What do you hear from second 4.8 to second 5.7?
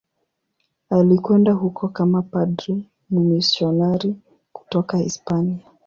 Hispania.